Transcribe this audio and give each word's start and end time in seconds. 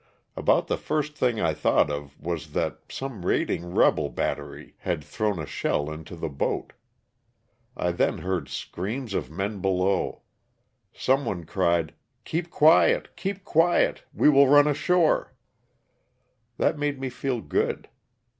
About 0.35 0.65
the 0.65 0.77
first 0.79 1.15
thing 1.15 1.39
I 1.39 1.53
thought 1.53 1.91
of 1.91 2.19
was 2.19 2.53
that 2.53 2.79
some 2.89 3.23
raiding 3.23 3.75
rebel 3.75 4.09
battery 4.09 4.73
had 4.79 5.01
LOSS 5.01 5.05
OF 5.05 5.05
THE 5.05 5.11
SULTANA. 5.11 5.29
159 5.29 5.35
thrown 5.35 5.43
a 5.43 5.51
shell 5.51 5.93
into 5.93 6.15
the 6.15 6.35
boat. 6.35 6.73
I 7.77 7.91
then 7.91 8.17
heard 8.23 8.49
screams 8.49 9.13
of 9.13 9.29
men 9.29 9.59
below. 9.61 10.23
Some 10.91 11.23
one 11.23 11.43
cried 11.45 11.89
'^ 11.89 11.93
Keep 12.25 12.49
quiet! 12.49 13.15
Keep 13.15 13.43
quiet 13.43 14.01
I 14.17 14.21
We 14.21 14.27
will 14.29 14.47
run 14.47 14.65
ashore." 14.67 15.35
That 16.57 16.79
made 16.79 16.99
me 16.99 17.09
feel 17.09 17.39
good. 17.41 17.87